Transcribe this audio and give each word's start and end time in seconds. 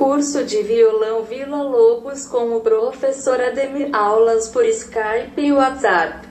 Curso 0.00 0.44
de 0.44 0.62
violão 0.62 1.24
Vila 1.24 1.62
Lobos 1.62 2.26
com 2.26 2.56
o 2.56 2.60
professor 2.62 3.38
Ademir. 3.38 3.94
Aulas 3.94 4.48
por 4.48 4.64
Skype 4.64 5.34
e 5.36 5.52
WhatsApp. 5.52 6.26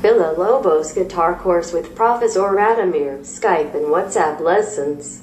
Villa 0.00 0.30
Lobos 0.30 0.92
guitar 0.92 1.42
course 1.42 1.74
with 1.74 1.88
Professor 1.96 2.54
Radomir, 2.54 3.18
Skype 3.24 3.76
and 3.76 3.90
WhatsApp 3.90 4.40
lessons. 4.40 5.22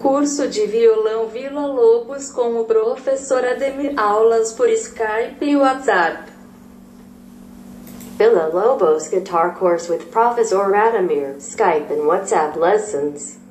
Curso 0.00 0.48
de 0.48 0.66
violão 0.66 1.28
Vila 1.28 1.68
Lobos 1.68 2.32
com 2.32 2.60
o 2.60 2.64
professor 2.64 3.44
Ademir. 3.44 3.94
Aulas 3.96 4.52
por 4.52 4.68
Skype 4.68 5.42
e 5.42 5.56
WhatsApp. 5.56 6.28
Villa 8.18 8.50
Lobos 8.52 9.06
guitar 9.06 9.54
course 9.56 9.88
with 9.88 10.06
Professor 10.10 10.72
Radomir, 10.72 11.36
Skype 11.38 11.92
and 11.92 12.04
WhatsApp 12.04 12.58
lessons. 12.58 13.45